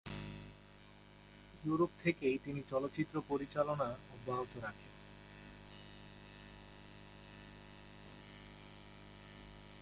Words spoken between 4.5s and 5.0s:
রাখেন।